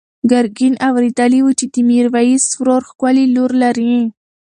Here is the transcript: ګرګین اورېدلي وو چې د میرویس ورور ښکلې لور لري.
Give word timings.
ګرګین 0.31 0.73
اورېدلي 0.87 1.39
وو 1.41 1.51
چې 1.59 1.65
د 1.73 1.75
میرویس 1.89 2.45
ورور 2.59 2.81
ښکلې 2.89 3.25
لور 3.35 3.51
لري. 3.63 3.95